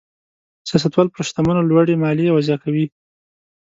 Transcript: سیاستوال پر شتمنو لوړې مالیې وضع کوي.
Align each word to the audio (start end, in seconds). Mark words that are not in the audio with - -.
سیاستوال 0.69 1.07
پر 1.13 1.21
شتمنو 1.29 1.67
لوړې 1.69 1.95
مالیې 2.03 2.31
وضع 2.35 2.55
کوي. 2.63 2.85